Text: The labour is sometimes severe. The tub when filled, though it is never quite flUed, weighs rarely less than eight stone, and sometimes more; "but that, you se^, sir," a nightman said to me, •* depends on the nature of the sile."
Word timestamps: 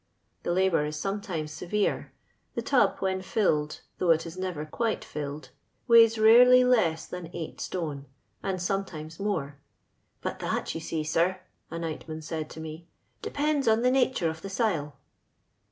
The 0.41 0.51
labour 0.51 0.85
is 0.85 0.95
sometimes 0.97 1.51
severe. 1.51 2.11
The 2.55 2.63
tub 2.63 2.97
when 3.01 3.21
filled, 3.21 3.81
though 3.99 4.09
it 4.09 4.25
is 4.25 4.35
never 4.35 4.65
quite 4.65 5.01
flUed, 5.05 5.49
weighs 5.87 6.17
rarely 6.17 6.63
less 6.63 7.05
than 7.05 7.29
eight 7.35 7.61
stone, 7.61 8.07
and 8.41 8.59
sometimes 8.59 9.19
more; 9.19 9.59
"but 10.21 10.39
that, 10.39 10.73
you 10.73 10.81
se^, 10.81 11.05
sir," 11.05 11.41
a 11.69 11.77
nightman 11.77 12.23
said 12.23 12.49
to 12.49 12.59
me, 12.59 12.87
•* 13.19 13.21
depends 13.21 13.67
on 13.67 13.83
the 13.83 13.91
nature 13.91 14.27
of 14.27 14.41
the 14.41 14.49
sile." 14.49 14.97